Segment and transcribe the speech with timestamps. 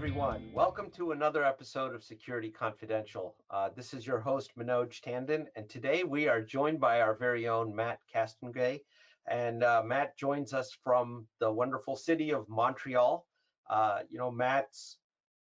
[0.00, 0.50] everyone.
[0.54, 3.34] Welcome to another episode of Security Confidential.
[3.50, 7.46] Uh, this is your host, Manoj Tandon, and today we are joined by our very
[7.46, 8.80] own Matt Castonguay.
[9.28, 13.26] And uh, Matt joins us from the wonderful city of Montreal.
[13.68, 14.96] Uh, you know, Matt's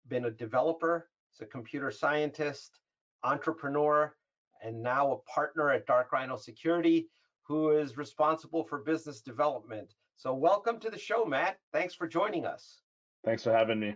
[0.07, 2.79] been a developer, he's a computer scientist,
[3.23, 4.15] entrepreneur,
[4.63, 7.07] and now a partner at Dark Rhino Security,
[7.43, 9.93] who is responsible for business development.
[10.15, 11.59] So welcome to the show, Matt.
[11.71, 12.81] Thanks for joining us.
[13.23, 13.93] Thanks for having me.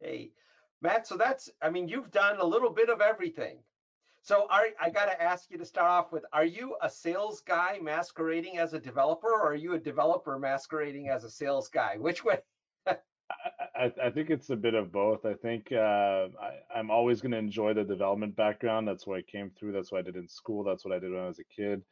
[0.00, 0.30] Hey,
[0.80, 3.58] Matt, so that's, I mean, you've done a little bit of everything.
[4.22, 7.40] So are, I got to ask you to start off with, are you a sales
[7.40, 11.96] guy masquerading as a developer or are you a developer masquerading as a sales guy?
[11.98, 12.38] Which way?
[12.86, 15.24] I, I, think it's a bit of both.
[15.24, 18.88] I think uh, I, am always going to enjoy the development background.
[18.88, 19.72] That's what I came through.
[19.72, 20.64] That's what I did in school.
[20.64, 21.82] That's what I did when I was a kid.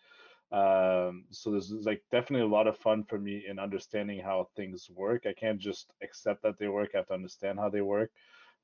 [0.53, 4.89] Um, so there's like definitely a lot of fun for me in understanding how things
[4.95, 5.27] work.
[5.27, 6.91] I can't just accept that they work.
[6.95, 8.11] I have to understand how they work.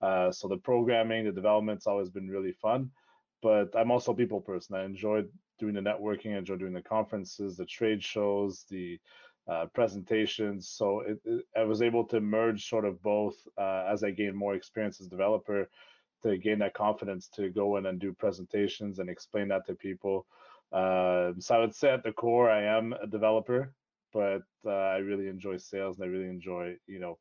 [0.00, 2.90] Uh, so the programming, the development's always been really fun.
[3.42, 4.76] But I'm also a people person.
[4.76, 5.24] I enjoy
[5.58, 6.34] doing the networking.
[6.34, 9.00] I enjoy doing the conferences, the trade shows, the
[9.48, 10.68] uh, presentations.
[10.68, 14.36] So it, it, I was able to merge sort of both uh, as I gained
[14.36, 15.68] more experience as a developer
[16.22, 20.26] to gain that confidence to go in and do presentations and explain that to people.
[20.72, 23.74] Uh, so I would say at the core, I am a developer,
[24.12, 27.18] but uh, I really enjoy sales and I really enjoy, you know,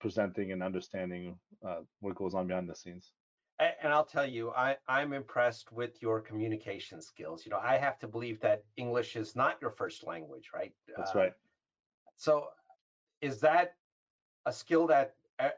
[0.00, 1.36] presenting and understanding
[1.66, 3.12] uh, what goes on behind the scenes.
[3.60, 7.44] And I'll tell you, I, I'm impressed with your communication skills.
[7.44, 10.72] You know, I have to believe that English is not your first language, right?
[10.96, 11.32] That's right.
[12.16, 12.48] So,
[13.20, 13.74] is that
[14.46, 15.16] a skill that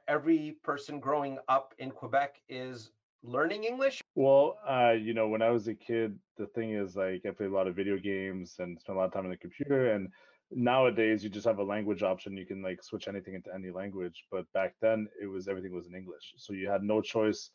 [0.08, 2.90] every person growing up in Quebec is
[3.22, 4.00] learning English?
[4.20, 7.48] Well, uh, you know, when I was a kid, the thing is like I played
[7.48, 9.92] a lot of video games and spent a lot of time on the computer.
[9.92, 10.10] And
[10.50, 12.36] nowadays, you just have a language option.
[12.36, 14.26] You can like switch anything into any language.
[14.30, 17.48] But back then, it was everything was in English, so you had no choice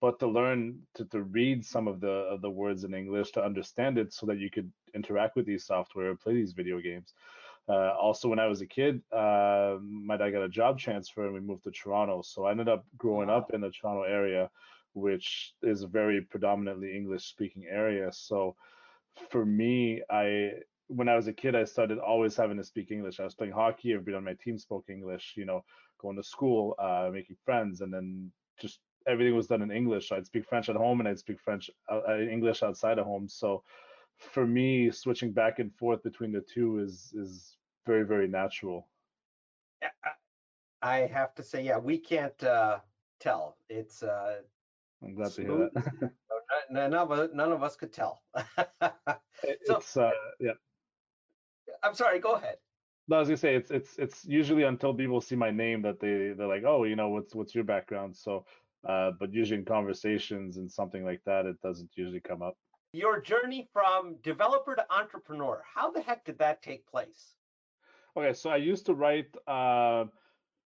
[0.00, 3.44] but to learn to, to read some of the of the words in English to
[3.44, 7.12] understand it, so that you could interact with these software, play these video games.
[7.68, 11.34] Uh, also, when I was a kid, uh, my dad got a job transfer and
[11.34, 12.22] we moved to Toronto.
[12.22, 14.48] So I ended up growing up in the Toronto area
[14.96, 18.10] which is a very predominantly English speaking area.
[18.10, 18.56] So
[19.30, 20.52] for me, I
[20.88, 23.20] when I was a kid, I started always having to speak English.
[23.20, 25.64] I was playing hockey, everybody on my team spoke English, you know,
[26.00, 30.12] going to school, uh, making friends, and then just everything was done in English.
[30.12, 33.28] I'd speak French at home and I'd speak French, uh, uh English outside of home.
[33.28, 33.62] So
[34.18, 38.88] for me, switching back and forth between the two is is very very natural.
[40.82, 42.78] I have to say, yeah, we can't uh,
[43.18, 43.56] tell.
[43.68, 44.36] It's uh,
[45.02, 46.10] I'm glad to hear that.
[46.70, 48.22] none, of us, none of us could tell.
[48.36, 50.52] so, it's uh, yeah.
[51.82, 52.18] I'm sorry.
[52.18, 52.56] Go ahead.
[53.08, 56.00] No, I was gonna say it's it's it's usually until people see my name that
[56.00, 58.16] they they're like, oh, you know, what's what's your background?
[58.16, 58.44] So,
[58.88, 62.56] uh, but usually in conversations and something like that, it doesn't usually come up.
[62.92, 67.34] Your journey from developer to entrepreneur, how the heck did that take place?
[68.16, 69.28] Okay, so I used to write.
[69.46, 70.06] Uh,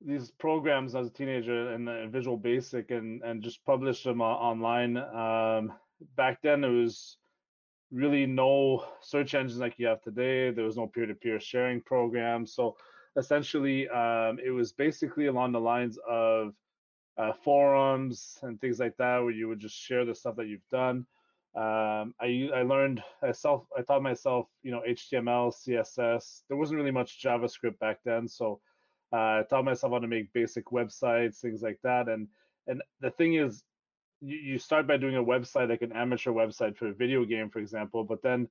[0.01, 4.25] these programs as a teenager in uh, Visual Basic and and just publish them uh,
[4.25, 4.97] online.
[4.97, 5.73] Um,
[6.17, 7.17] back then, there was
[7.91, 10.51] really no search engines like you have today.
[10.51, 12.47] There was no peer-to-peer sharing program.
[12.47, 12.77] So
[13.17, 16.55] essentially, um, it was basically along the lines of
[17.17, 20.69] uh, forums and things like that, where you would just share the stuff that you've
[20.71, 21.07] done.
[21.57, 26.43] Um, I I learned I self I taught myself you know HTML, CSS.
[26.49, 28.61] There wasn't really much JavaScript back then, so
[29.13, 32.09] uh, taught myself how to make basic websites, things like that.
[32.09, 32.29] And
[32.67, 33.63] and the thing is,
[34.21, 37.49] you, you start by doing a website like an amateur website for a video game,
[37.49, 38.05] for example.
[38.05, 38.49] But then,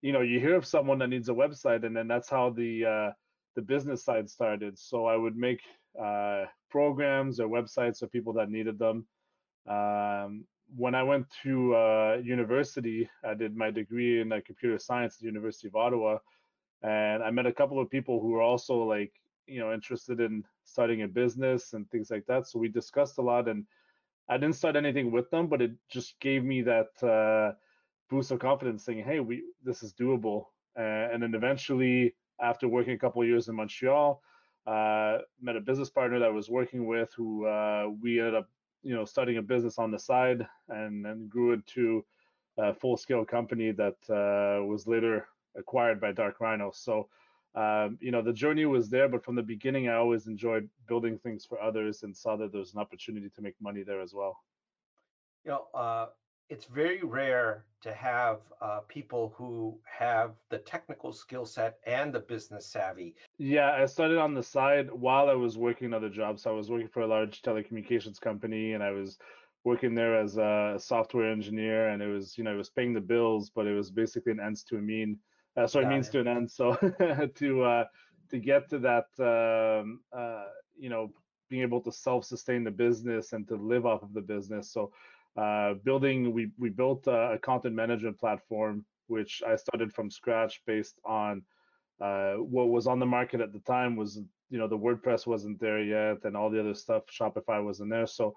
[0.00, 2.84] you know, you hear of someone that needs a website, and then that's how the
[2.84, 3.12] uh,
[3.54, 4.78] the business side started.
[4.78, 5.62] So I would make
[6.00, 9.06] uh, programs or websites for people that needed them.
[9.68, 10.44] Um,
[10.74, 15.20] when I went to uh, university, I did my degree in uh, computer science at
[15.20, 16.18] the University of Ottawa,
[16.82, 19.12] and I met a couple of people who were also like
[19.46, 22.46] you know interested in starting a business and things like that.
[22.46, 23.66] So we discussed a lot and
[24.28, 27.52] i didn't start anything with them but it just gave me that uh,
[28.08, 30.46] boost of confidence saying hey we this is doable.
[30.78, 34.22] Uh, and then eventually after working a couple years in montreal
[34.66, 38.48] uh, met a business partner that I was working with who uh, we ended up
[38.82, 42.04] you know starting a business on the side and then grew into
[42.58, 46.70] a full scale company that uh, was later acquired by dark rhino.
[46.72, 47.08] So
[47.54, 51.18] um, you know the journey was there but from the beginning i always enjoyed building
[51.18, 54.14] things for others and saw that there was an opportunity to make money there as
[54.14, 54.38] well
[55.44, 56.06] you know uh,
[56.52, 62.20] it's very rare to have uh, people who have the technical skill set and the
[62.20, 63.14] business savvy.
[63.38, 66.42] Yeah, I started on the side while I was working other jobs.
[66.42, 69.18] So I was working for a large telecommunications company, and I was
[69.64, 73.00] working there as a software engineer, and it was you know it was paying the
[73.00, 75.18] bills, but it was basically an ends to a mean,
[75.56, 76.50] uh, sorry, means to an end.
[76.50, 76.74] So
[77.34, 77.84] to uh,
[78.30, 80.46] to get to that, um, uh,
[80.78, 81.12] you know,
[81.50, 84.70] being able to self-sustain the business and to live off of the business.
[84.70, 84.92] So
[85.36, 90.62] uh, building, we we built a, a, content management platform which I started from scratch
[90.66, 91.42] based on
[92.00, 94.20] uh, what was on the market at the time was
[94.50, 98.06] you know the WordPress wasn't there yet and all the other stuff Shopify wasn't there
[98.06, 98.34] so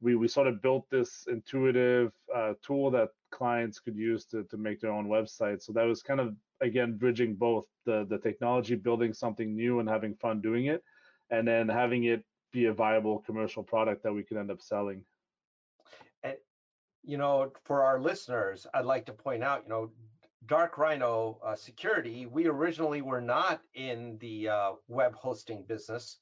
[0.00, 4.56] we we sort of built this intuitive uh, tool that clients could use to to
[4.56, 8.74] make their own website so that was kind of again bridging both the the technology
[8.74, 10.82] building something new and having fun doing it
[11.30, 15.04] and then having it be a viable commercial product that we can end up selling.
[16.22, 16.36] And
[17.06, 19.90] you know for our listeners i'd like to point out you know
[20.46, 26.18] dark rhino uh, security we originally were not in the uh, web hosting business.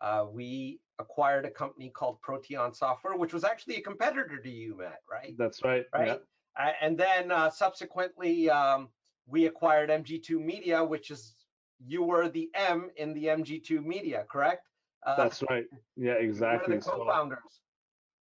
[0.00, 4.76] Uh, we acquired a company called proteon software which was actually a competitor to you
[4.76, 5.34] matt right?
[5.38, 6.20] That's right right?
[6.58, 6.72] Yeah.
[6.80, 8.88] and then uh, subsequently um,
[9.28, 11.34] we acquired mg2 media which is
[11.86, 14.66] you were the m in the mg2 media correct?
[15.06, 15.66] Uh, that's right.
[15.96, 17.58] Yeah exactly the co-founders so,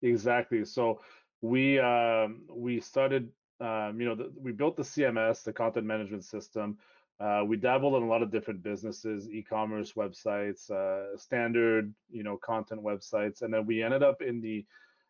[0.01, 0.63] Exactly.
[0.65, 1.01] So
[1.41, 3.29] we um, we started,
[3.59, 6.77] um, you know, the, we built the CMS, the content management system.
[7.19, 12.37] Uh, we dabbled in a lot of different businesses, e-commerce websites, uh, standard, you know,
[12.37, 14.65] content websites, and then we ended up in the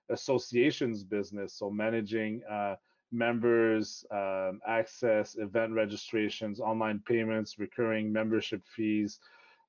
[0.09, 2.75] associations business, so managing uh,
[3.11, 9.19] members, um, access, event registrations, online payments, recurring membership fees,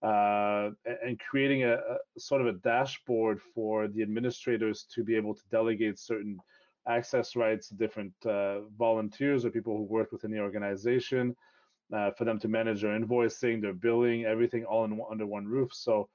[0.02, 0.70] uh,
[1.04, 5.42] and creating a, a, sort of a dashboard for the administrators to be able to
[5.50, 6.38] delegate certain
[6.88, 11.36] access rights to different uh, volunteers or people who work within the organization
[11.92, 15.72] uh, for them to manage their invoicing, their billing, everything all in, under one roof.
[15.74, 16.08] So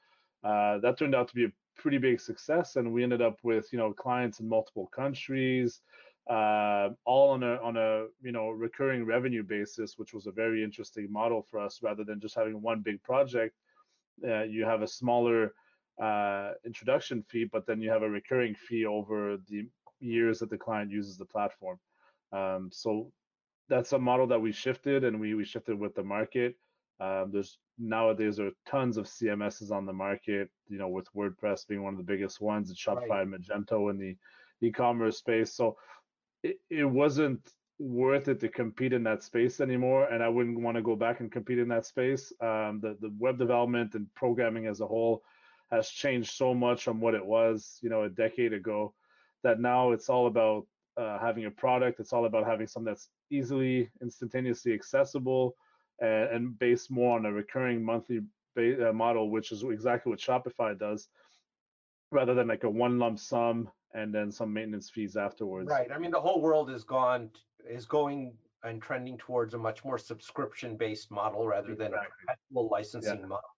[0.43, 3.71] uh, that turned out to be a pretty big success, and we ended up with
[3.71, 5.81] you know clients in multiple countries.
[6.29, 10.63] Uh, all on a on a you know recurring revenue basis, which was a very
[10.63, 13.55] interesting model for us, rather than just having one big project
[14.23, 15.53] uh, you have a smaller
[16.01, 19.67] uh, introduction fee, but then you have a recurring fee over the
[19.99, 21.79] years that the client uses the platform.
[22.31, 23.11] Um, so
[23.69, 26.55] that's a model that we shifted, and we we shifted with the market.
[26.99, 30.49] Um, there's nowadays there are tons of CMSs on the market.
[30.67, 33.27] You know, with WordPress being one of the biggest ones, and Shopify right.
[33.27, 34.15] and Magento in the
[34.61, 35.55] e-commerce space.
[35.55, 35.77] So
[36.69, 37.41] it, wasn't
[37.79, 41.19] worth it to compete in that space anymore and i wouldn't want to go back
[41.19, 42.31] and compete in that space.
[42.41, 45.23] Um, the, the web development and programming as a whole
[45.71, 48.93] has changed so much from what it was you know a decade ago
[49.43, 50.65] that now it's all about
[50.97, 51.99] uh, having a product.
[51.99, 55.55] It's all about having something that's easily instantaneously accessible
[55.99, 58.21] and, and based more on a recurring monthly
[58.55, 61.07] ba- uh, model which is exactly what shopify does
[62.11, 65.69] rather than like a one lump sum and then some maintenance fees afterwards.
[65.69, 65.91] Right.
[65.91, 67.29] I mean, the whole world is gone
[67.67, 68.33] is going
[68.63, 71.85] and trending towards a much more subscription-based model rather exactly.
[71.85, 73.25] than a perpetual licensing yeah.
[73.25, 73.49] model.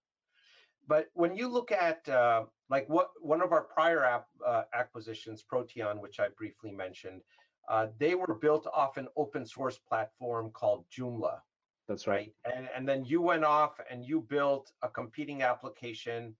[0.87, 5.43] But when you look at uh, like what one of our prior app, uh, acquisitions,
[5.51, 7.21] Proteon, which I briefly mentioned,
[7.69, 11.39] uh, they were built off an open source platform called Joomla.
[11.87, 12.31] That's right.
[12.45, 12.55] right.
[12.55, 16.35] And, and then you went off and you built a competing application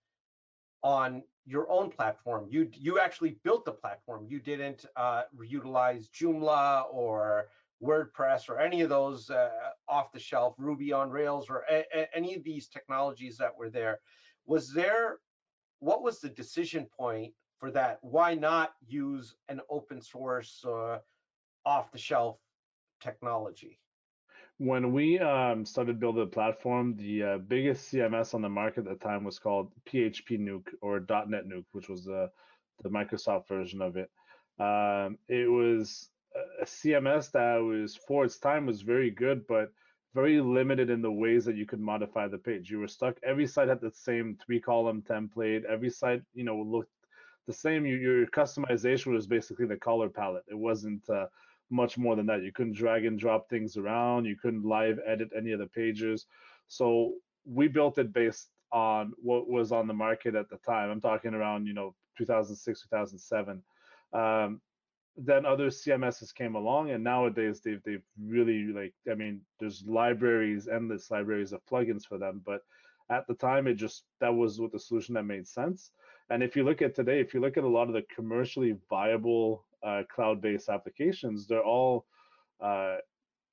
[0.84, 2.46] on your own platform.
[2.50, 4.26] You you actually built the platform.
[4.28, 7.48] You didn't uh, utilize Joomla or
[7.82, 9.50] WordPress or any of those uh,
[9.88, 13.70] off the shelf Ruby on Rails or a, a, any of these technologies that were
[13.70, 14.00] there.
[14.46, 15.20] Was there
[15.80, 18.00] what was the decision point for that?
[18.02, 21.00] Why not use an open source uh,
[21.66, 22.38] off the shelf
[23.00, 23.80] technology?
[24.58, 29.00] When we um, started building the platform, the uh, biggest CMS on the market at
[29.00, 32.30] the time was called PHP Nuke or .NET Nuke, which was the
[32.84, 34.10] the Microsoft version of it.
[34.60, 36.10] Um, it was
[36.62, 39.72] a CMS that was for its time was very good, but
[40.14, 42.70] very limited in the ways that you could modify the page.
[42.70, 43.18] You were stuck.
[43.24, 45.64] Every site had the same three column template.
[45.66, 46.92] Every site, you know, looked
[47.46, 47.86] the same.
[47.86, 50.46] You, your customization was basically the color palette.
[50.50, 51.28] It wasn't uh,
[51.70, 52.44] much more than that.
[52.44, 54.26] You couldn't drag and drop things around.
[54.26, 56.26] You couldn't live edit any of the pages.
[56.68, 57.14] So
[57.46, 60.90] we built it based on what was on the market at the time.
[60.90, 63.64] I'm talking around, you know, 2006, 2007.
[64.14, 64.62] Um,
[65.18, 70.68] then other CMSs came along, and nowadays they've they've really like I mean, there's libraries,
[70.68, 72.42] endless libraries of plugins for them.
[72.46, 72.62] But
[73.10, 75.92] at the time, it just that was what the solution that made sense.
[76.30, 78.76] And if you look at today, if you look at a lot of the commercially
[78.90, 81.48] viable uh, cloud-based applications.
[81.48, 82.06] They're all
[82.62, 82.98] uh,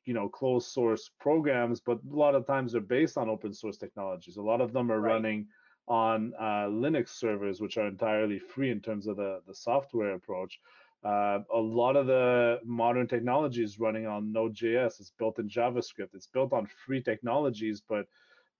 [0.04, 3.78] you know closed source programs, but a lot of times they're based on open source
[3.78, 4.36] technologies.
[4.36, 5.12] A lot of them are right.
[5.14, 5.46] running
[5.86, 10.58] on uh, Linux servers, which are entirely free in terms of the, the software approach.
[11.04, 14.98] Uh, a lot of the modern technology is running on Node.js.
[15.00, 16.14] It's built in JavaScript.
[16.14, 18.06] It's built on free technologies, but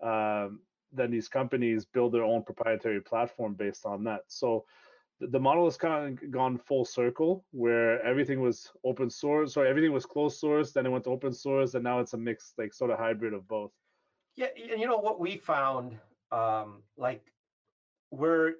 [0.06, 0.60] um,
[0.92, 4.20] then these companies build their own proprietary platform based on that.
[4.28, 4.66] So
[5.20, 9.92] the model has kind of gone full circle where everything was open source, so everything
[9.92, 12.74] was closed source, then it went to open source, and now it's a mixed, like
[12.74, 13.70] sort of hybrid of both.
[14.36, 15.96] Yeah, and you know what we found,
[16.32, 17.32] um, like
[18.10, 18.54] where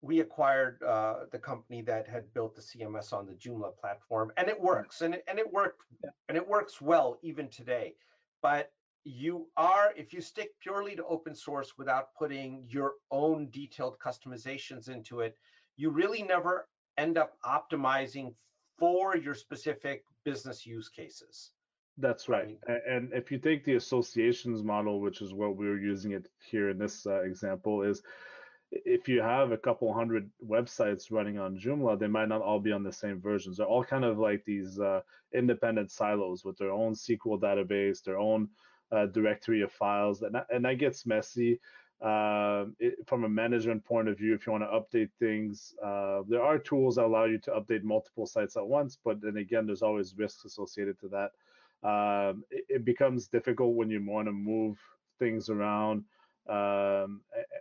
[0.00, 4.48] we acquired uh, the company that had built the CMS on the Joomla platform, and
[4.48, 6.10] it works, and it, and it worked, yeah.
[6.28, 7.94] and it works well even today.
[8.42, 8.70] But
[9.02, 14.88] you are, if you stick purely to open source without putting your own detailed customizations
[14.88, 15.36] into it,
[15.76, 16.68] you really never
[16.98, 18.34] end up optimizing
[18.78, 21.52] for your specific business use cases.
[21.98, 22.58] That's right.
[22.88, 26.68] And if you take the associations model, which is what we are using it here
[26.68, 28.02] in this uh, example, is
[28.70, 32.72] if you have a couple hundred websites running on Joomla, they might not all be
[32.72, 33.56] on the same versions.
[33.56, 35.00] They're all kind of like these uh,
[35.32, 38.48] independent silos with their own SQL database, their own
[38.92, 41.60] uh, directory of files, and that, and that gets messy.
[42.00, 46.20] Uh, it, from a management point of view, if you want to update things, uh,
[46.28, 49.66] there are tools that allow you to update multiple sites at once, but then again,
[49.66, 51.30] there's always risks associated to that.
[51.82, 54.78] Um, it, it, becomes difficult when you want to move
[55.18, 56.04] things around
[56.48, 57.20] um,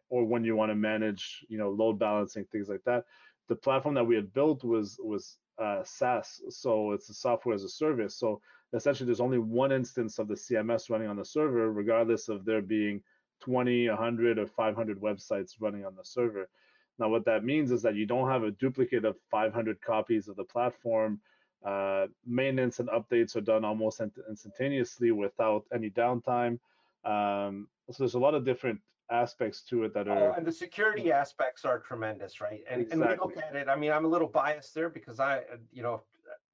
[0.09, 3.05] or when you want to manage, you know, load balancing, things like that.
[3.49, 7.63] The platform that we had built was was uh, SaaS, so it's a software as
[7.63, 8.17] a service.
[8.17, 8.41] So
[8.73, 12.61] essentially, there's only one instance of the CMS running on the server, regardless of there
[12.61, 13.01] being
[13.41, 16.49] 20, 100, or 500 websites running on the server.
[16.97, 20.35] Now, what that means is that you don't have a duplicate of 500 copies of
[20.35, 21.19] the platform.
[21.65, 26.59] Uh, maintenance and updates are done almost instantaneously without any downtime.
[27.03, 28.79] Um, so there's a lot of different
[29.11, 30.31] aspects to it that are.
[30.31, 32.61] Oh, and the security aspects are tremendous, right?
[32.69, 33.07] And, exactly.
[33.07, 33.67] and we look at it.
[33.67, 36.03] I mean, I'm a little biased there because I, you know,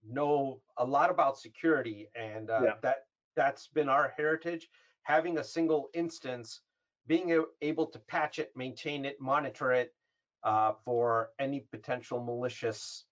[0.08, 2.74] know a lot about security, and uh, yeah.
[2.82, 4.70] that that's been our heritage.
[5.04, 6.62] Having a single instance
[7.08, 9.94] being able to patch it, maintain it, monitor it
[10.44, 13.06] uh, for any potential malicious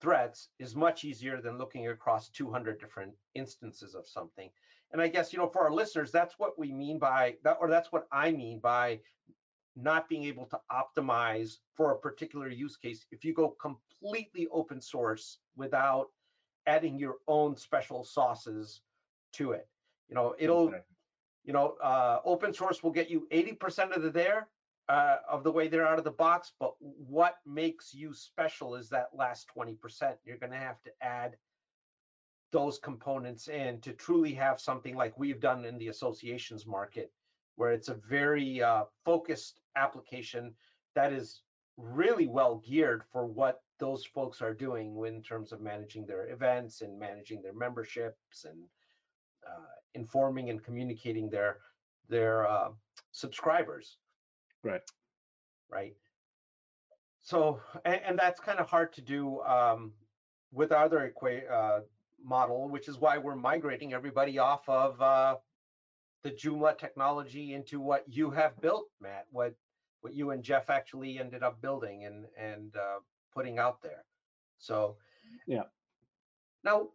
[0.00, 4.48] threats is much easier than looking across 200 different instances of something.
[4.92, 7.68] And I guess, you know, for our listeners, that's what we mean by that, or
[7.68, 9.00] that's what I mean by
[9.76, 13.06] not being able to optimize for a particular use case.
[13.10, 16.06] If you go completely open source without
[16.66, 18.80] adding your own special sauces
[19.34, 19.68] to it,
[20.08, 20.72] you know, it'll
[21.44, 24.48] you know, uh, open source will get you 80% of the there
[24.88, 28.88] uh, of the way they're out of the box, but what makes you special is
[28.88, 29.76] that last 20%.
[30.24, 31.36] You're going to have to add
[32.50, 37.12] those components in to truly have something like we've done in the associations market,
[37.56, 40.54] where it's a very uh, focused application
[40.94, 41.42] that is
[41.76, 46.80] really well geared for what those folks are doing in terms of managing their events
[46.80, 48.58] and managing their memberships and
[49.94, 51.58] informing and communicating their
[52.08, 52.70] their uh,
[53.12, 53.98] subscribers.
[54.62, 54.80] Right.
[55.70, 55.94] Right.
[57.20, 59.92] So, and, and that's kind of hard to do um,
[60.50, 61.80] with other equa- uh,
[62.24, 65.36] model, which is why we're migrating everybody off of uh,
[66.22, 69.26] the Joomla technology into what you have built, Matt.
[69.30, 69.54] What
[70.00, 73.00] what you and Jeff actually ended up building and and uh,
[73.34, 74.04] putting out there.
[74.58, 74.96] So,
[75.46, 75.64] yeah.
[76.64, 76.88] Now,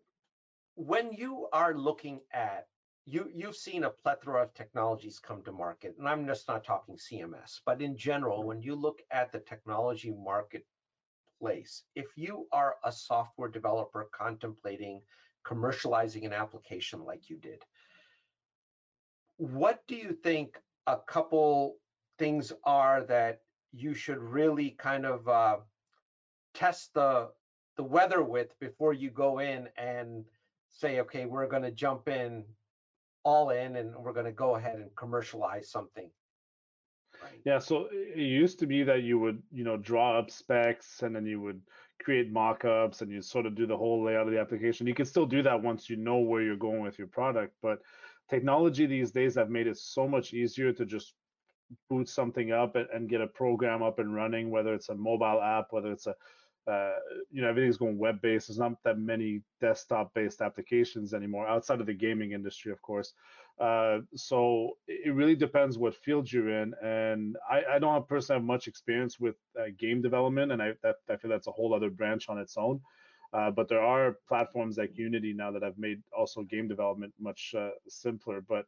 [0.75, 2.67] when you are looking at
[3.05, 6.95] you you've seen a plethora of technologies come to market and i'm just not talking
[6.95, 12.91] cms but in general when you look at the technology marketplace if you are a
[12.91, 15.01] software developer contemplating
[15.45, 17.61] commercializing an application like you did
[19.37, 21.75] what do you think a couple
[22.17, 25.57] things are that you should really kind of uh,
[26.53, 27.29] test the
[27.75, 30.23] the weather with before you go in and
[30.73, 32.43] say, okay, we're going to jump in
[33.23, 36.09] all in and we're going to go ahead and commercialize something.
[37.21, 37.39] Right.
[37.45, 41.15] Yeah, so it used to be that you would, you know, draw up specs and
[41.15, 41.61] then you would
[42.03, 44.87] create mock-ups and you sort of do the whole layout of the application.
[44.87, 47.79] You can still do that once you know where you're going with your product, but
[48.29, 51.13] technology these days have made it so much easier to just
[51.89, 55.41] boot something up and, and get a program up and running, whether it's a mobile
[55.41, 56.15] app, whether it's a
[56.67, 56.93] uh,
[57.31, 61.79] you know everything's going web based there's not that many desktop based applications anymore outside
[61.79, 63.13] of the gaming industry of course.
[63.59, 68.47] Uh, so it really depends what field you're in and i, I don't personally have
[68.47, 71.91] much experience with uh, game development and I, that, I feel that's a whole other
[71.91, 72.81] branch on its own.
[73.33, 77.55] Uh, but there are platforms like Unity now that have made also game development much
[77.57, 78.41] uh, simpler.
[78.41, 78.65] But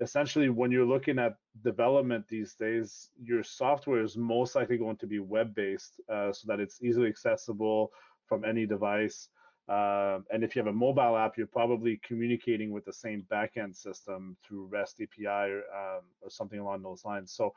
[0.00, 5.06] essentially, when you're looking at development these days, your software is most likely going to
[5.06, 7.92] be web-based, uh, so that it's easily accessible
[8.26, 9.28] from any device.
[9.68, 13.74] Uh, and if you have a mobile app, you're probably communicating with the same backend
[13.74, 17.32] system through REST API or, um, or something along those lines.
[17.32, 17.54] So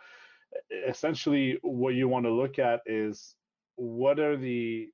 [0.88, 3.36] essentially, what you want to look at is
[3.76, 4.90] what are the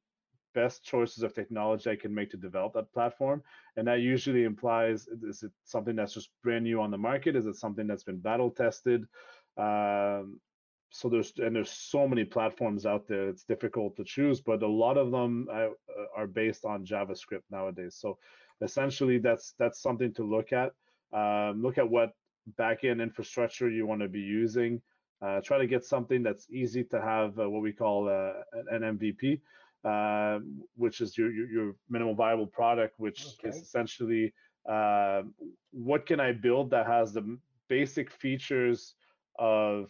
[0.54, 3.44] best choices of technology I can make to develop that platform.
[3.78, 7.36] And that usually implies is it something that's just brand new on the market?
[7.36, 9.06] Is it something that's been battle tested?
[9.58, 10.40] Um,
[10.94, 14.68] so there's and there's so many platforms out there it's difficult to choose but a
[14.68, 15.70] lot of them uh,
[16.16, 18.18] are based on javascript nowadays so
[18.62, 20.72] essentially that's that's something to look at
[21.12, 22.12] um, look at what
[22.60, 24.80] backend infrastructure you want to be using
[25.24, 28.34] uh, try to get something that's easy to have uh, what we call uh,
[28.70, 29.42] an mvp
[29.84, 30.40] uh,
[30.76, 33.50] which is your, your, your minimal viable product which okay.
[33.50, 34.34] is essentially
[34.70, 35.22] uh,
[35.72, 37.38] what can i build that has the
[37.70, 38.96] basic features
[39.40, 39.90] of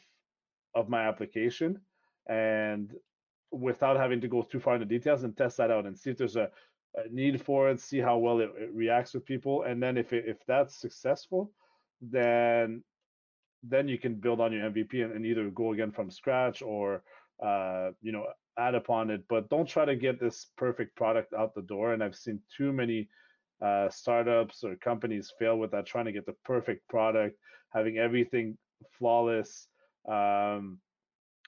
[0.75, 1.79] of my application
[2.27, 2.93] and
[3.51, 6.17] without having to go too far into details and test that out and see if
[6.17, 6.49] there's a,
[6.95, 10.11] a need for it, see how well it, it, reacts with people, and then if
[10.11, 11.51] it, if that's successful,
[12.01, 12.83] then
[13.65, 17.03] then you can build on your MVP and, and either go again from scratch or
[17.41, 18.25] uh, you know
[18.57, 19.23] add upon it.
[19.29, 21.93] But don't try to get this perfect product out the door.
[21.93, 23.09] And I've seen too many
[23.61, 27.37] uh, startups or companies fail with that, trying to get the perfect product,
[27.73, 28.57] having everything
[28.97, 29.67] flawless
[30.07, 30.79] um,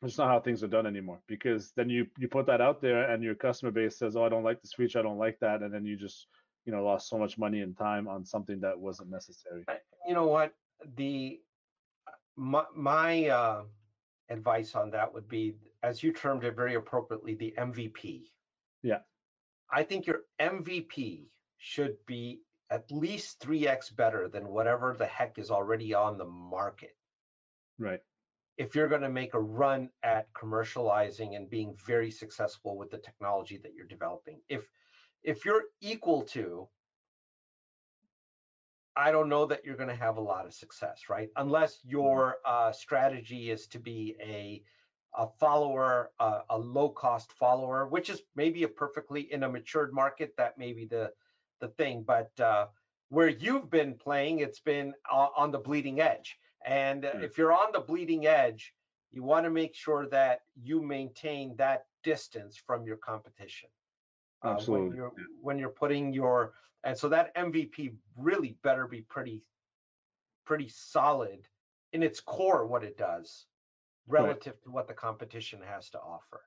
[0.01, 3.09] it's not how things are done anymore because then you you put that out there
[3.09, 5.61] and your customer base says, "Oh, I don't like this feature, I don't like that,"
[5.61, 6.27] and then you just
[6.65, 9.63] you know lost so much money and time on something that wasn't necessary.
[10.07, 10.53] You know what?
[10.95, 11.39] The
[12.35, 13.63] my, my uh,
[14.29, 18.23] advice on that would be, as you termed it very appropriately, the MVP.
[18.83, 18.99] Yeah.
[19.71, 21.25] I think your MVP
[21.57, 26.95] should be at least 3x better than whatever the heck is already on the market.
[27.77, 28.01] Right
[28.57, 32.97] if you're going to make a run at commercializing and being very successful with the
[32.97, 34.67] technology that you're developing if
[35.23, 36.67] if you're equal to
[38.95, 42.37] i don't know that you're going to have a lot of success right unless your
[42.45, 44.61] uh, strategy is to be a
[45.17, 49.93] a follower uh, a low cost follower which is maybe a perfectly in a matured
[49.93, 51.11] market that may be the
[51.61, 52.65] the thing but uh,
[53.09, 57.23] where you've been playing it's been uh, on the bleeding edge and mm.
[57.23, 58.73] if you're on the bleeding edge,
[59.11, 63.69] you want to make sure that you maintain that distance from your competition.
[64.43, 64.87] Absolutely.
[64.87, 66.53] Uh, when, you're, when you're putting your
[66.85, 69.41] and so that MVP really better be pretty
[70.45, 71.47] pretty solid
[71.91, 73.45] in its core what it does
[74.07, 74.63] relative right.
[74.63, 76.41] to what the competition has to offer.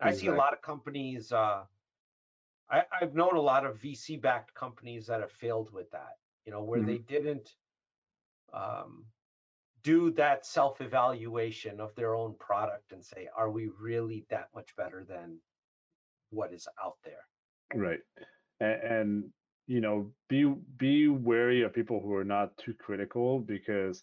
[0.00, 0.18] Exactly.
[0.18, 1.30] I see a lot of companies.
[1.30, 1.64] Uh,
[2.70, 6.16] I, have known a lot of VC-backed companies that have failed with that.
[6.46, 6.88] You know, where mm-hmm.
[6.88, 7.50] they didn't
[8.54, 9.04] um,
[9.82, 14.74] do that self evaluation of their own product and say, are we really that much
[14.76, 15.38] better than
[16.30, 17.26] what is out there?
[17.74, 18.00] Right.
[18.60, 19.30] And
[19.66, 20.44] you know, be
[20.76, 24.02] be wary of people who are not too critical because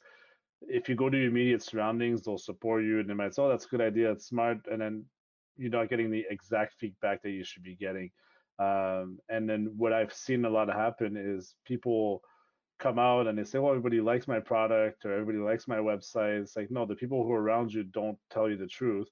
[0.62, 3.50] if you go to your immediate surroundings, they'll support you and they might say, oh,
[3.50, 4.60] that's a good idea, it's smart.
[4.72, 5.06] And then
[5.58, 8.12] you're not getting the exact feedback that you should be getting.
[8.60, 12.22] Um, and then what I've seen a lot happen is people
[12.80, 16.42] come out and they say, well, everybody likes my product or everybody likes my website.
[16.42, 19.08] It's like, no, the people who are around you don't tell you the truth.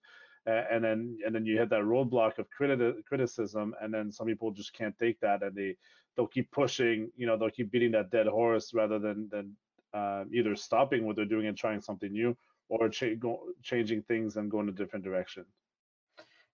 [0.45, 4.51] and then and then you hit that roadblock of criti- criticism, and then some people
[4.51, 5.75] just can't take that, and they
[6.19, 7.09] they'll keep pushing.
[7.15, 9.55] You know, they'll keep beating that dead horse rather than than
[9.93, 12.35] uh, either stopping what they're doing and trying something new,
[12.67, 15.45] or cha- go, changing things and going a different direction.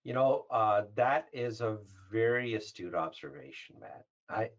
[0.03, 1.79] You know, uh, that is a
[2.11, 4.05] very astute observation, Matt.
[4.29, 4.49] I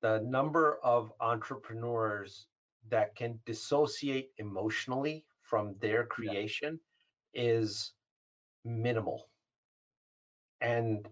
[0.00, 2.46] the number of entrepreneurs
[2.88, 6.80] that can dissociate emotionally from their creation
[7.34, 7.42] yeah.
[7.42, 7.92] is
[8.64, 9.28] minimal.
[10.62, 11.06] And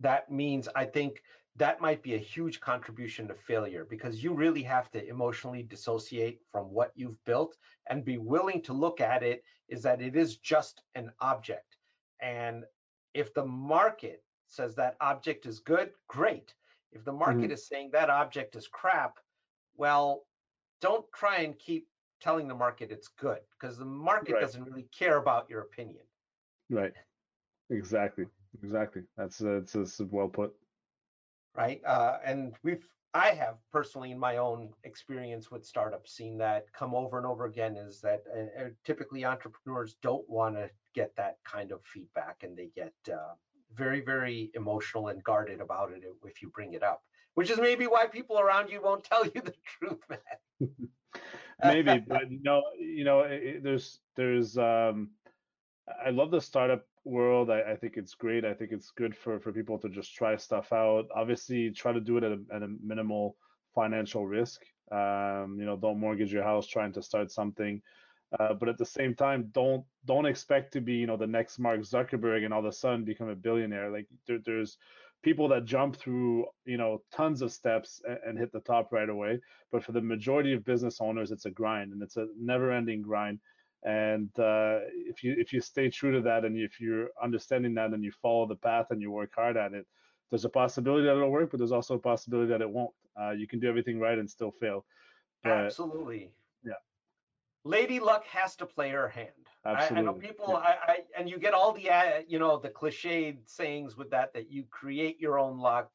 [0.00, 1.20] that means I think
[1.58, 6.40] that might be a huge contribution to failure because you really have to emotionally dissociate
[6.50, 7.56] from what you've built
[7.90, 11.76] and be willing to look at it is that it is just an object.
[12.20, 12.64] And
[13.14, 16.54] if the market says that object is good, great.
[16.92, 17.52] If the market mm-hmm.
[17.52, 19.18] is saying that object is crap,
[19.76, 20.24] well,
[20.80, 21.88] don't try and keep
[22.20, 24.40] telling the market it's good because the market right.
[24.40, 26.02] doesn't really care about your opinion.
[26.70, 26.92] Right.
[27.70, 28.26] Exactly.
[28.62, 29.02] Exactly.
[29.16, 30.54] That's uh, that's well put.
[31.58, 31.80] Right.
[31.84, 36.94] Uh, and we've I have personally in my own experience with startups seen that come
[36.94, 41.38] over and over again is that uh, uh typically entrepreneurs don't want to get that
[41.44, 43.34] kind of feedback and they get uh,
[43.74, 47.02] very, very emotional and guarded about it if you bring it up,
[47.34, 49.98] which is maybe why people around you won't tell you the truth,
[51.64, 55.10] maybe, but know, you know, it, there's there's um,
[56.04, 57.50] I love the startup world.
[57.50, 58.44] I, I, think it's great.
[58.44, 61.06] I think it's good for for people to just try stuff out.
[61.14, 63.36] Obviously, try to do it at a, at a minimal
[63.74, 64.62] financial risk.
[64.90, 67.82] Um, you know, don't mortgage your house trying to start something.
[68.38, 71.58] Uh, but at the same time, don't don't expect to be you know the next
[71.58, 73.90] Mark Zuckerberg and all of a sudden become a billionaire.
[73.90, 74.76] Like there, there's
[75.22, 79.08] people that jump through you know tons of steps and, and, hit the top right
[79.08, 79.40] away.
[79.72, 83.40] But for the majority of business owners, it's a grind and it's a never-ending grind.
[83.84, 87.92] And uh, if you if you stay true to that and if you're understanding that
[87.92, 89.86] and you follow the path and you work hard at it,
[90.30, 92.90] there's a possibility that it'll work, but there's also a possibility that it won't.
[93.20, 94.84] Uh, you can do everything right and still fail.
[95.44, 96.32] But, Absolutely.
[96.64, 96.72] Yeah.
[97.64, 99.30] Lady Luck has to play her hand.
[99.64, 99.96] Absolutely.
[99.96, 100.56] I, I know people, yeah.
[100.56, 104.32] I, I, and you get all the, uh, you know, the cliched sayings with that,
[104.34, 105.90] that you create your own luck.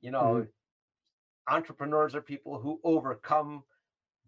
[0.00, 1.54] You know, mm-hmm.
[1.54, 3.64] entrepreneurs are people who overcome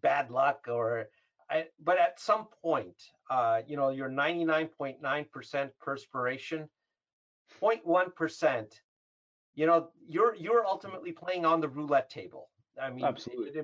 [0.02, 1.08] bad luck or,
[1.50, 6.68] I, but at some point, uh, you know, you're 99.9% perspiration,
[7.60, 8.66] 0.1%,
[9.54, 12.50] you know, you're, you're ultimately playing on the roulette table.
[12.80, 13.62] I mean, absolutely.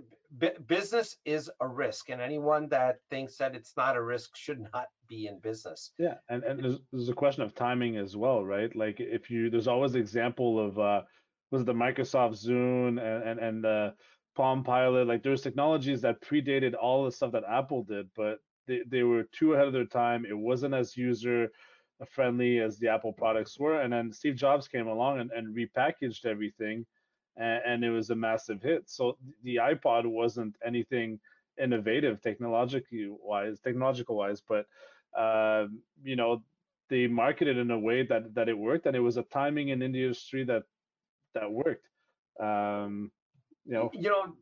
[0.67, 4.89] business is a risk, and anyone that thinks that it's not a risk should not
[5.09, 5.93] be in business.
[5.99, 8.75] Yeah, and and there's, there's a question of timing as well, right?
[8.75, 11.03] Like if you there's always the example of uh,
[11.51, 13.95] was the Microsoft Zune and and and the
[14.35, 15.07] Palm Pilot.
[15.07, 19.25] Like there's technologies that predated all the stuff that Apple did, but they they were
[19.25, 20.25] too ahead of their time.
[20.27, 21.51] It wasn't as user
[22.09, 26.27] friendly as the Apple products were, and then Steve Jobs came along and, and repackaged
[26.27, 26.85] everything
[27.37, 28.89] and, and it was a massive hit.
[28.89, 31.21] So the iPod wasn't anything
[31.61, 34.67] innovative technologically wise, technological wise, but
[35.17, 35.67] uh,
[36.03, 36.43] you know
[36.91, 39.79] they marketed in a way that that it worked, and it was a timing in
[39.79, 40.65] the industry that
[41.35, 41.87] that worked.
[42.41, 43.11] Um,
[43.65, 44.35] you know, you know.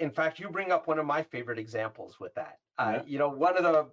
[0.00, 2.58] In fact, you bring up one of my favorite examples with that.
[2.78, 3.02] Uh, yeah.
[3.06, 3.88] You know, one of the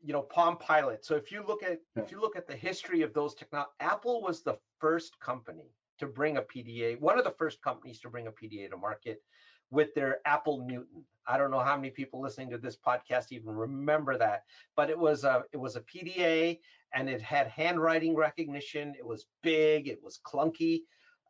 [0.00, 2.04] you know palm pilot so if you look at yeah.
[2.04, 6.06] if you look at the history of those technology apple was the first company to
[6.06, 9.22] bring a PDA, one of the first companies to bring a PDA to market
[9.70, 11.04] with their Apple Newton.
[11.26, 14.44] I don't know how many people listening to this podcast even remember that,
[14.76, 16.58] but it was a it was a PDA
[16.94, 18.94] and it had handwriting recognition.
[18.98, 20.80] It was big, it was clunky,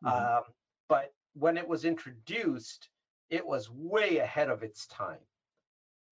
[0.04, 0.08] mm-hmm.
[0.08, 0.42] um,
[0.88, 2.88] but when it was introduced,
[3.30, 5.18] it was way ahead of its time,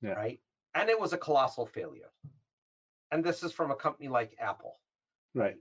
[0.02, 0.12] yeah.
[0.12, 0.40] right?
[0.74, 2.10] And it was a colossal failure.
[3.10, 4.78] And this is from a company like Apple,
[5.34, 5.56] right?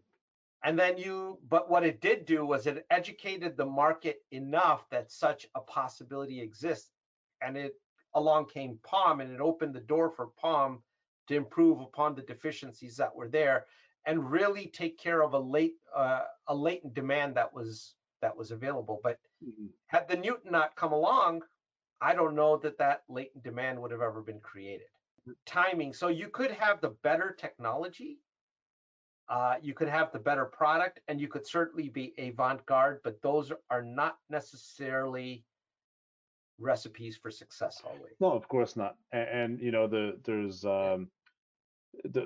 [0.63, 5.11] And then you, but what it did do was it educated the market enough that
[5.11, 6.89] such a possibility exists.
[7.41, 7.75] And it
[8.15, 10.81] along came Palm and it opened the door for Palm
[11.27, 13.65] to improve upon the deficiencies that were there
[14.05, 18.51] and really take care of a late uh, a latent demand that was that was
[18.51, 18.99] available.
[19.03, 19.67] But mm-hmm.
[19.87, 21.43] had the Newton not come along,
[22.01, 24.87] I don't know that that latent demand would have ever been created.
[25.45, 25.93] Timing.
[25.93, 28.19] So you could have the better technology
[29.27, 33.51] uh, you could have the better product and you could certainly be avant-garde, but those
[33.71, 35.43] are not necessarily
[36.59, 38.13] recipes for success always.
[38.19, 38.95] No, of course not.
[39.11, 41.09] And, and you know, the there's um,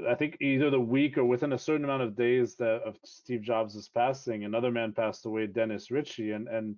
[0.08, 3.42] I think either the week or within a certain amount of days that of Steve
[3.42, 6.76] Jobs' passing, another man passed away, Dennis Ritchie, and and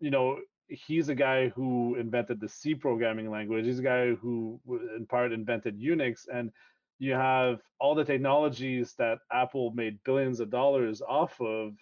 [0.00, 3.64] you know he's a guy who invented the C programming language.
[3.64, 4.60] He's a guy who
[4.96, 6.50] in part invented Unix, and
[6.98, 11.72] you have all the technologies that Apple made billions of dollars off of,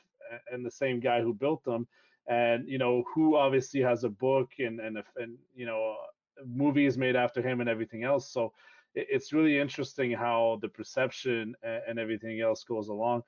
[0.53, 1.87] and the same guy who built them,
[2.29, 5.97] and you know who obviously has a book and and and you know
[6.47, 8.31] movies made after him and everything else.
[8.33, 8.53] So
[9.09, 13.23] it's really interesting how the perception and everything else goes along,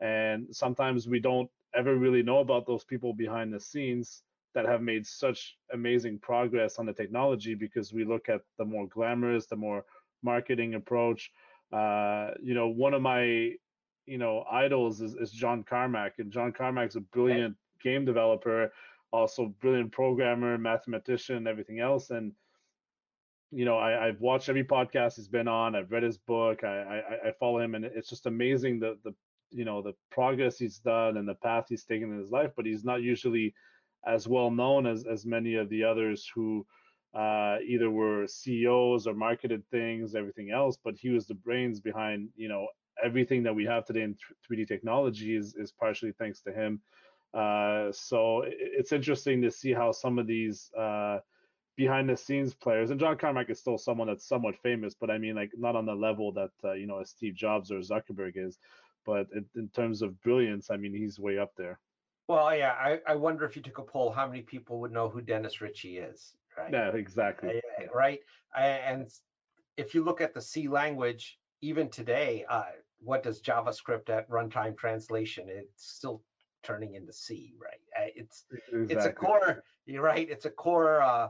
[0.00, 4.22] and sometimes we don't ever really know about those people behind the scenes
[4.54, 8.86] that have made such amazing progress on the technology because we look at the more
[8.86, 9.84] glamorous, the more
[10.22, 11.30] marketing approach.
[11.72, 13.52] Uh, you know, one of my
[14.06, 18.72] you know idols is, is John Carmack, and John Carmack's a brilliant game developer,
[19.12, 22.10] also brilliant programmer, mathematician, everything else.
[22.10, 22.32] And
[23.56, 25.74] you know, I, have watched every podcast he's been on.
[25.74, 26.62] I've read his book.
[26.62, 29.14] I, I, I follow him, and it's just amazing the the
[29.50, 32.50] you know the progress he's done and the path he's taken in his life.
[32.54, 33.54] But he's not usually
[34.06, 36.66] as well known as as many of the others who
[37.14, 40.76] uh, either were CEOs or marketed things, everything else.
[40.84, 42.68] But he was the brains behind, you know,
[43.02, 44.16] everything that we have today in
[44.46, 46.82] 3D technology is, is partially thanks to him.
[47.32, 51.20] Uh, so it's interesting to see how some of these uh,
[51.76, 55.18] behind the scenes players, and John Carmack is still someone that's somewhat famous, but I
[55.18, 58.58] mean, like not on the level that uh, you know Steve Jobs or Zuckerberg is.
[59.04, 61.78] but it, in terms of brilliance, I mean, he's way up there.
[62.28, 65.08] Well, yeah, I, I wonder if you took a poll, how many people would know
[65.08, 66.72] who Dennis Ritchie is, right?
[66.72, 67.60] Yeah, exactly.
[67.78, 68.18] Uh, right.
[68.56, 69.08] And
[69.76, 72.64] if you look at the C language, even today, uh,
[72.98, 75.46] what does JavaScript at runtime translation?
[75.48, 76.22] It's still
[76.64, 77.80] turning into C, right?
[77.96, 78.96] Uh, it's exactly.
[78.96, 79.62] it's a core.
[79.84, 80.28] You're right.
[80.28, 81.00] It's a core.
[81.02, 81.28] Uh,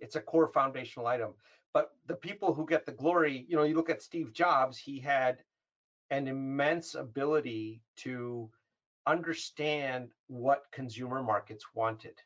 [0.00, 1.34] it's a core foundational item.
[1.72, 4.76] But the people who get the glory, you know, you look at Steve Jobs.
[4.76, 5.38] He had
[6.10, 8.50] an immense ability to
[9.06, 12.18] understand what consumer markets wanted,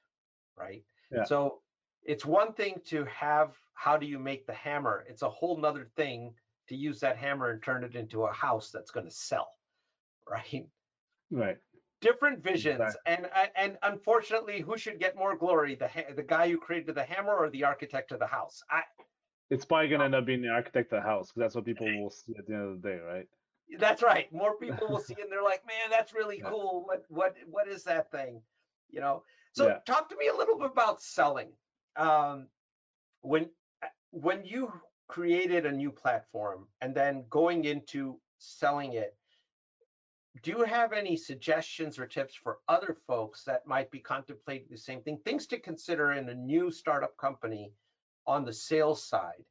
[0.56, 0.82] right?
[1.10, 1.24] Yeah.
[1.24, 1.60] So
[2.02, 5.04] it's one thing to have how do you make the hammer?
[5.08, 6.32] It's a whole nother thing
[6.68, 9.48] to use that hammer and turn it into a house that's going to sell,
[10.30, 10.66] right?
[11.30, 11.58] Right.
[12.04, 13.00] Different visions, exactly.
[13.06, 15.74] and and unfortunately, who should get more glory?
[15.74, 18.62] The the guy who created the hammer or the architect of the house?
[18.70, 18.82] I.
[19.50, 21.64] It's probably going to end up being the architect of the house because that's what
[21.64, 23.26] people will see at the end of the day, right?
[23.78, 24.32] That's right.
[24.32, 26.50] More people will see and they're like, man, that's really yeah.
[26.50, 26.84] cool.
[26.86, 28.42] What what what is that thing?
[28.90, 29.22] You know.
[29.52, 29.78] So yeah.
[29.86, 31.52] talk to me a little bit about selling.
[31.96, 32.48] Um,
[33.22, 33.48] when
[34.10, 34.72] when you
[35.08, 39.16] created a new platform and then going into selling it,
[40.42, 44.76] do you have any suggestions or tips for other folks that might be contemplating the
[44.76, 45.18] same thing?
[45.24, 47.72] Things to consider in a new startup company
[48.26, 49.44] on the sales side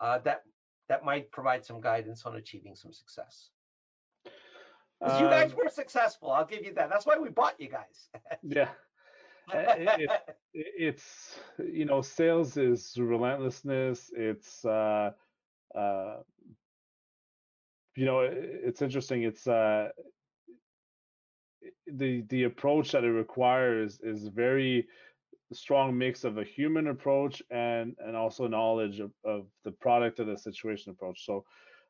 [0.00, 0.42] uh, that
[0.88, 3.50] that might provide some guidance on achieving some success.
[5.00, 6.90] Um, you guys um, were successful, I'll give you that.
[6.90, 8.08] That's why we bought you guys.
[8.42, 8.68] yeah.
[9.52, 10.10] it, it,
[10.54, 15.10] it's you know sales is relentlessness it's uh
[15.74, 16.16] uh
[17.94, 19.88] you know it's interesting it's uh
[21.86, 24.86] the the approach that it requires is very
[25.52, 30.24] strong mix of a human approach and and also knowledge of, of the product or
[30.24, 31.44] the situation approach so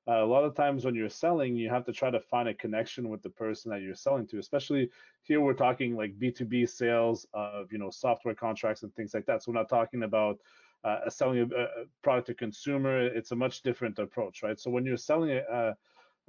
[0.06, 2.54] uh, a lot of times when you're selling, you have to try to find a
[2.54, 4.38] connection with the person that you're selling to.
[4.38, 4.90] Especially
[5.22, 9.42] here, we're talking like B2B sales of you know software contracts and things like that.
[9.42, 10.38] So we're not talking about
[10.84, 11.68] uh, selling a, a,
[12.02, 13.06] product to consumer.
[13.06, 14.60] It's a much different approach, right?
[14.60, 15.76] So when you're selling a, a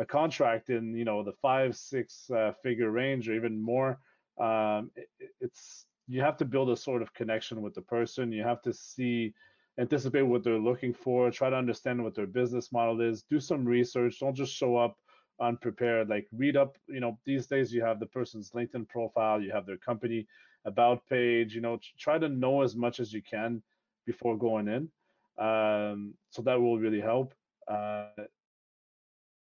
[0.04, 4.00] contract in you know the five six uh, figure range or even more,
[4.38, 5.08] um, it,
[5.40, 8.32] it's you have to build a sort of connection with the person.
[8.32, 9.34] You have to see
[9.80, 13.66] anticipate what they're looking for, try to understand what their business model is, do some
[13.66, 14.20] research.
[14.20, 14.98] Don't just show up
[15.40, 16.10] unprepared.
[16.10, 19.66] Like read up, you know, these days you have the person's LinkedIn profile, you have
[19.66, 20.28] their company
[20.66, 23.62] about page, you know, try to know as much as you can
[24.06, 24.90] before going in.
[25.38, 27.34] Um, so that will really help.
[27.68, 28.08] Uh,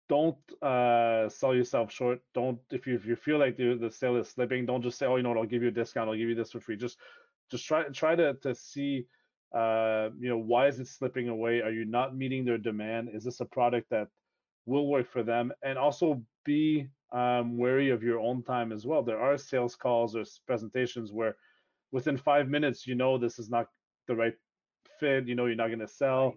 [0.09, 2.21] don't uh, sell yourself short.
[2.35, 5.07] Don't if you if you feel like the, the sale is slipping, don't just say,
[5.07, 6.77] oh, you know, I'll give you a discount, I'll give you this for free.
[6.77, 6.99] Just
[7.51, 9.07] just try try to to see
[9.55, 11.63] uh, you know, why is it slipping away?
[11.63, 13.11] Are you not meeting their demand?
[13.15, 14.09] Is this a product that
[14.67, 15.53] will work for them?
[15.63, 19.03] And also be um, wary of your own time as well.
[19.03, 21.37] There are sales calls or presentations where
[21.93, 23.69] within five minutes, you know, this is not
[24.07, 24.35] the right
[25.01, 25.27] fit.
[25.27, 26.35] You know, you're not going to sell.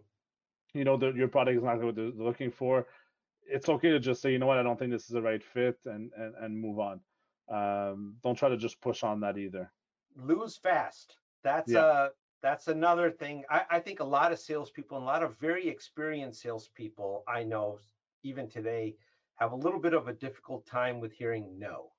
[0.74, 2.88] You know, the, your product is not what they're looking for.
[3.48, 5.44] It's okay to just say, you know what, I don't think this is the right
[5.44, 7.00] fit, and and, and move on.
[7.50, 9.72] Um, don't try to just push on that either.
[10.16, 11.18] Lose fast.
[11.44, 11.80] That's yeah.
[11.80, 12.10] uh
[12.42, 13.44] that's another thing.
[13.50, 17.44] I, I, think a lot of salespeople and a lot of very experienced salespeople I
[17.44, 17.78] know,
[18.24, 18.96] even today,
[19.36, 21.92] have a little bit of a difficult time with hearing no,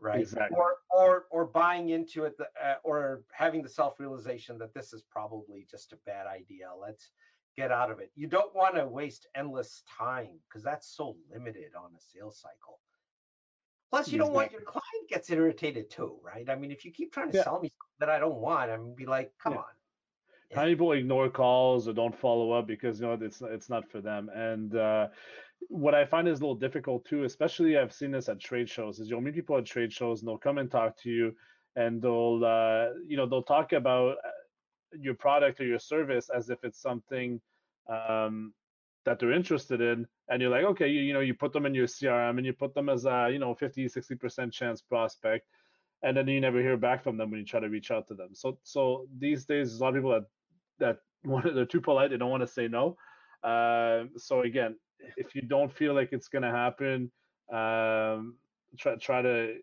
[0.00, 0.20] right?
[0.20, 0.56] Exactly.
[0.56, 5.66] Or or or buying into it, uh, or having the self-realization that this is probably
[5.70, 6.68] just a bad idea.
[6.80, 7.10] Let's
[7.56, 8.10] get out of it.
[8.14, 12.80] You don't want to waste endless time because that's so limited on a sales cycle.
[13.90, 16.50] Plus, you don't want your client gets irritated too, right?
[16.50, 17.44] I mean, if you keep trying to yeah.
[17.44, 19.60] sell me something that I don't want, I'm mean, be like, come yeah.
[19.60, 19.64] on.
[20.50, 20.60] Yeah.
[20.60, 24.00] How people ignore calls or don't follow up because you know it's it's not for
[24.00, 24.30] them.
[24.34, 25.08] And uh,
[25.68, 28.98] what I find is a little difficult too, especially I've seen this at trade shows,
[28.98, 31.34] is you'll meet people at trade shows and they'll come and talk to you,
[31.76, 34.30] and they'll uh, you know they'll talk about uh,
[35.00, 37.40] your product or your service as if it's something
[37.88, 38.52] um,
[39.04, 41.74] that they're interested in and you're like okay you, you know you put them in
[41.74, 45.46] your crm and you put them as a you know 50 60% chance prospect
[46.04, 48.14] and then you never hear back from them when you try to reach out to
[48.14, 48.28] them.
[48.34, 50.26] So so these days there's a lot of people that
[50.78, 52.96] that want they're too polite they don't want to say no.
[53.42, 54.76] Uh, so again
[55.16, 57.10] if you don't feel like it's going to happen
[57.52, 58.36] um,
[58.78, 59.56] try try to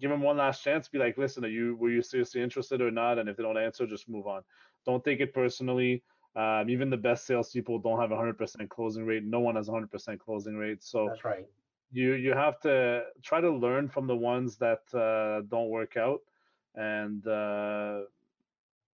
[0.00, 2.90] give them one last chance be like listen are you were you seriously interested or
[2.90, 3.18] not?
[3.18, 4.42] And if they don't answer just move on
[4.86, 6.02] don't take it personally
[6.36, 9.24] um, even the best salespeople don't have 100% closing rate.
[9.24, 10.84] No one has 100% closing rate.
[10.84, 11.46] So that's right.
[11.92, 16.20] You you have to try to learn from the ones that uh, don't work out,
[16.74, 18.00] and uh,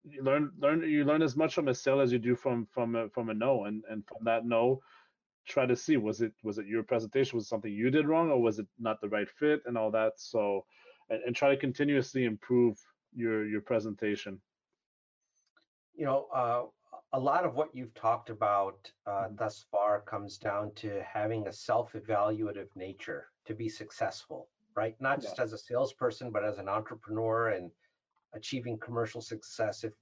[0.04, 2.96] you learn learn you learn as much from a sale as you do from from
[2.96, 4.82] a, from a no, and and from that no,
[5.46, 8.28] try to see was it was it your presentation was it something you did wrong
[8.30, 10.14] or was it not the right fit and all that.
[10.16, 10.66] So
[11.10, 12.76] and, and try to continuously improve
[13.14, 14.40] your your presentation.
[15.92, 16.66] You know, uh,
[17.12, 19.36] a lot of what you've talked about uh, Mhm.
[19.36, 24.94] thus far comes down to having a self-evaluative nature to be successful, right?
[25.00, 25.34] Not Yeah.
[25.34, 27.72] just as a salesperson, but as an entrepreneur and
[28.34, 29.84] achieving commercial success.
[29.84, 29.94] If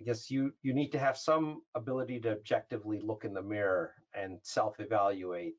[0.00, 3.94] I guess you you need to have some ability to objectively look in the mirror
[4.14, 5.56] and self-evaluate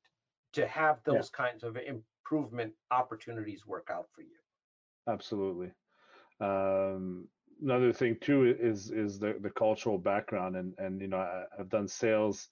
[0.54, 1.24] to have Yeah.
[1.24, 4.40] those kinds of improvement opportunities work out for you.
[5.08, 5.74] Absolutely.
[6.40, 7.30] Um,
[7.62, 11.70] another thing too is is the the cultural background and and you know I, I've
[11.70, 12.50] done sales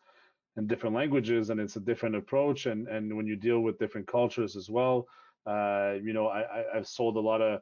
[0.58, 4.08] in different languages and it's a different approach and and when you deal with different
[4.08, 5.08] cultures as well,
[5.46, 7.62] uh, you know I, I I've sold a lot of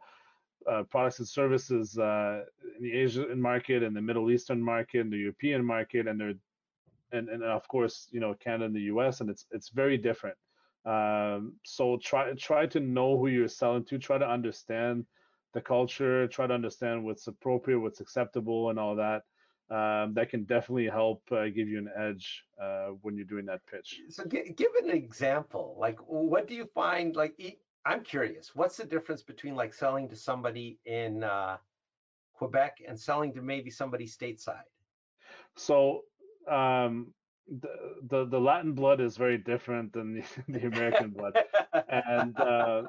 [0.70, 2.42] uh, products and services uh,
[2.78, 6.34] in the Asian market and the Middle Eastern market and the European market and they're
[7.12, 10.38] and, and of course you know Canada and the US and it's it's very different.
[10.86, 15.06] Um, so try try to know who you're selling to, try to understand
[15.56, 19.24] the culture, try to understand what's appropriate, what's acceptable, and all that.
[19.72, 23.66] Um, that can definitely help uh, give you an edge uh, when you're doing that
[23.66, 24.02] pitch.
[24.10, 25.76] So gi- give an example.
[25.80, 27.16] Like, what do you find?
[27.16, 28.54] Like, e- I'm curious.
[28.54, 31.58] What's the difference between like selling to somebody in uh,
[32.34, 34.70] Quebec and selling to maybe somebody stateside?
[35.56, 36.02] So
[36.48, 37.14] um,
[37.48, 37.70] the,
[38.10, 40.24] the the Latin blood is very different than the,
[40.60, 41.34] the American blood,
[41.90, 42.84] and uh,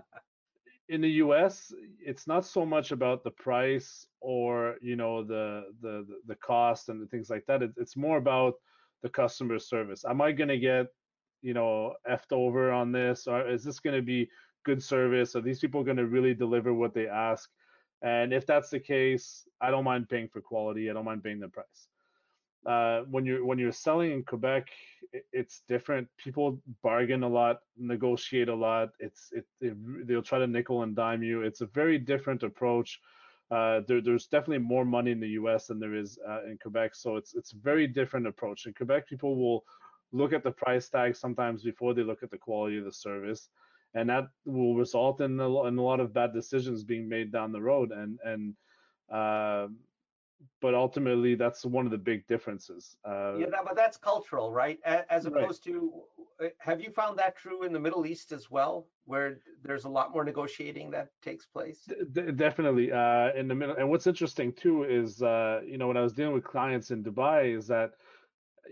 [0.88, 6.06] in the US, it's not so much about the price or you know the the
[6.26, 7.62] the cost and the things like that.
[7.62, 8.54] It, it's more about
[9.02, 10.04] the customer service.
[10.08, 10.86] Am I going to get
[11.42, 14.28] you know effed over on this, or is this going to be
[14.64, 15.34] good service?
[15.36, 17.50] Are these people going to really deliver what they ask?
[18.02, 20.90] And if that's the case, I don't mind paying for quality.
[20.90, 21.88] I don't mind paying the price
[22.66, 24.68] uh, when you're when you're selling in Quebec,
[25.32, 26.08] it's different.
[26.18, 28.90] People bargain a lot, negotiate a lot.
[28.98, 31.42] It's it, it they'll try to nickel and dime you.
[31.42, 33.00] It's a very different approach.
[33.52, 35.68] Uh, there, there's definitely more money in the U.S.
[35.68, 38.66] than there is uh, in Quebec, so it's it's a very different approach.
[38.66, 39.64] In Quebec, people will
[40.10, 43.48] look at the price tag sometimes before they look at the quality of the service,
[43.94, 47.52] and that will result in a, in a lot of bad decisions being made down
[47.52, 47.92] the road.
[47.92, 48.54] And and
[49.12, 49.68] uh,
[50.60, 52.96] but ultimately that's one of the big differences.
[53.04, 54.78] Uh, yeah, but that's cultural, right?
[54.84, 55.42] As Right.
[55.42, 56.02] opposed to,
[56.42, 59.88] uh, have you found that true in the Middle East as well, where there's a
[59.88, 61.88] lot more negotiating that takes place?
[62.12, 62.92] d- definitely.
[62.92, 66.12] Uh, in the middle, and what's interesting too is, uh, you know, when I was
[66.12, 67.92] dealing with clients in Dubai, is that,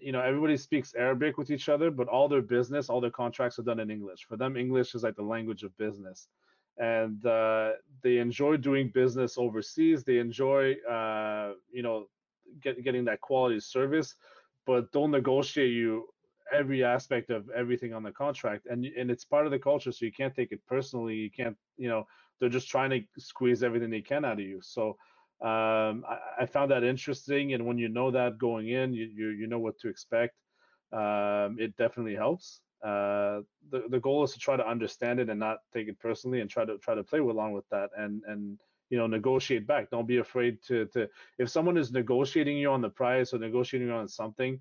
[0.00, 3.58] you know, everybody speaks Arabic with each other, but all their business, all their contracts
[3.58, 4.24] are done in English.
[4.24, 6.28] For them, English is like the language of business,
[6.78, 10.04] and uh, they enjoy doing business overseas.
[10.04, 12.06] They enjoy, uh, you know,
[12.62, 14.14] get, getting that quality service,
[14.66, 16.08] but don't negotiate you
[16.52, 20.04] every aspect of everything on the contract, and and it's part of the culture, so
[20.04, 21.14] you can't take it personally.
[21.14, 22.06] You can't, you know
[22.40, 24.60] they're just trying to squeeze everything they can out of you.
[24.62, 24.96] So
[25.40, 29.28] um, I, I, found that interesting, and when you know that going in, you you,
[29.28, 30.34] you know what to expect.
[30.92, 32.60] Um, it definitely helps.
[32.84, 36.40] Uh, the the goal is to try to understand it and not take it personally,
[36.40, 38.58] and try to try to play along with that, and and
[38.90, 39.90] you know negotiate back.
[39.90, 43.88] Don't be afraid to to if someone is negotiating you on the price or negotiating
[43.88, 44.60] you on something,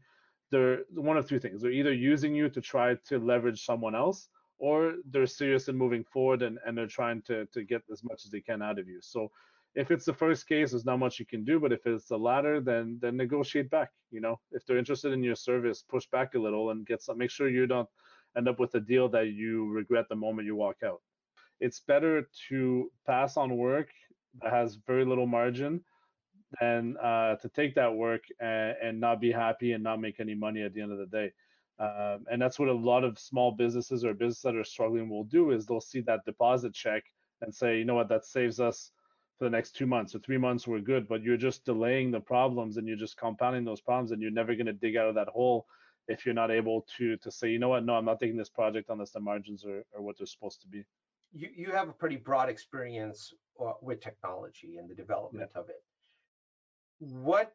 [0.51, 1.61] they're one of two things.
[1.61, 6.03] They're either using you to try to leverage someone else, or they're serious in moving
[6.03, 8.87] forward and, and they're trying to, to get as much as they can out of
[8.87, 8.99] you.
[9.01, 9.31] So
[9.75, 11.59] if it's the first case, there's not much you can do.
[11.59, 13.91] But if it's the latter, then then negotiate back.
[14.11, 17.17] You know, if they're interested in your service, push back a little and get some.
[17.17, 17.89] Make sure you don't
[18.37, 21.01] end up with a deal that you regret the moment you walk out.
[21.59, 23.89] It's better to pass on work
[24.41, 25.81] that has very little margin
[26.59, 30.35] than uh, to take that work and, and not be happy and not make any
[30.35, 31.31] money at the end of the day.
[31.79, 35.23] Um, and that's what a lot of small businesses or businesses that are struggling will
[35.23, 37.03] do is they'll see that deposit check
[37.41, 38.91] and say, you know what, that saves us
[39.37, 41.07] for the next two months or three months, we're good.
[41.07, 44.53] But you're just delaying the problems and you're just compounding those problems, and you're never
[44.53, 45.65] going to dig out of that hole
[46.07, 48.49] if you're not able to to say, you know what, no, I'm not taking this
[48.49, 50.85] project unless the margins are, are what they're supposed to be.
[51.31, 55.83] You you have a pretty broad experience uh, with technology and the development of it.
[56.99, 57.53] What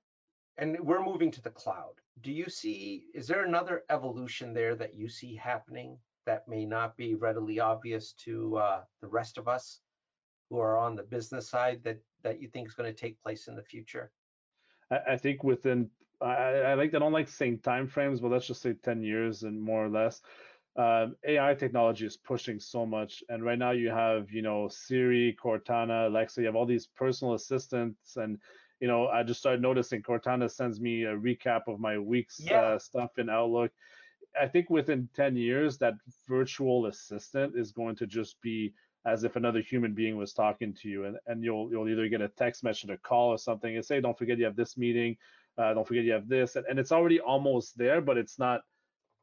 [0.59, 1.94] and we're moving to the cloud.
[2.20, 5.96] Do you see, is there another evolution there that you see happening
[6.26, 9.80] that may not be readily obvious to uh, the rest of us
[10.51, 13.46] who are on the business side that, that you think is going to take place
[13.46, 14.11] in the future?
[14.90, 15.88] I, I think within,
[16.20, 19.42] I, I like, I don't like saying time frames, but let's just say 10 years
[19.42, 20.20] and more or less.
[20.76, 25.36] Um, AI technology is pushing so much, and right now you have, you know, Siri,
[25.42, 26.40] Cortana, Alexa.
[26.40, 28.38] You have all these personal assistants, and
[28.80, 32.60] you know, I just started noticing Cortana sends me a recap of my week's Yeah.
[32.74, 33.72] uh, stuff in Outlook.
[34.40, 35.94] I think within 10 years, that
[36.28, 38.72] virtual assistant is going to just be
[39.04, 42.20] as if another human being was talking to you, and, and you'll you'll either get
[42.20, 45.16] a text message, a call, or something, and say, "Don't forget you have this meeting.
[45.59, 48.62] Uh, don't forget you have this," and, and it's already almost there, but it's not.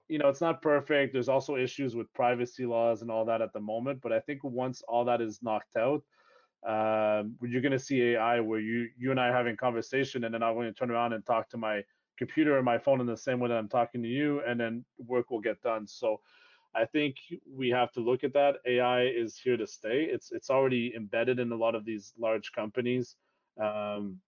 [0.10, 1.14] You know, it's not perfect.
[1.14, 4.02] There's also issues with privacy laws and all that at the moment.
[4.02, 6.04] But I think once all that is knocked out,
[6.68, 10.34] um, you're going to see AI where you you and I are having conversation, and
[10.34, 11.84] then I'm going to turn around and talk to my
[12.18, 14.86] computer or my phone in the same way that I'm talking to you, and then
[15.00, 15.88] work will get done.
[15.88, 16.22] So
[16.76, 17.18] I think
[17.50, 18.58] we have to look at that.
[18.66, 20.06] AI is here to stay.
[20.12, 23.16] It's it's already embedded in a lot of these large companies.
[23.62, 24.20] Um,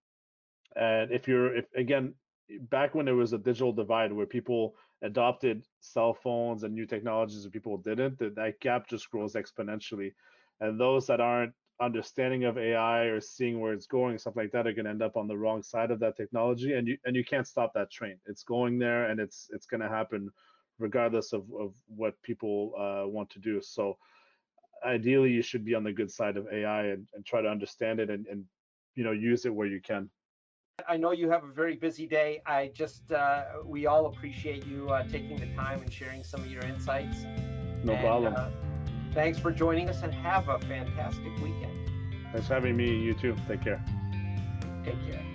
[0.76, 2.14] and if you're if again
[2.70, 7.44] back when there was a digital divide where people adopted cell phones and new technologies
[7.44, 10.14] and people didn't, that, that gap just grows exponentially.
[10.60, 14.66] And those that aren't understanding of AI or seeing where it's going, stuff like that,
[14.66, 17.16] are going to end up on the wrong side of that technology, and you and
[17.16, 18.18] you can't stop that train.
[18.26, 20.32] It's going there, and it's it's going to happen
[20.80, 23.62] regardless of of what people uh, want to do.
[23.62, 23.98] So
[24.84, 28.00] ideally, you should be on the good side of AI and, and try to understand
[28.00, 28.46] it and, and
[28.96, 30.10] you know use it where you can.
[30.88, 32.42] I know you have a very busy day.
[32.46, 36.52] I just uh, we all appreciate you uh, taking the time and sharing some of
[36.52, 37.24] your insights.
[37.84, 38.34] No and, problem.
[38.38, 38.50] Uh,
[39.14, 41.90] Thanks for joining us and have a fantastic weekend.
[42.32, 42.96] Thanks for having me.
[42.96, 43.36] You too.
[43.48, 43.84] Take care.
[44.84, 45.27] Take care.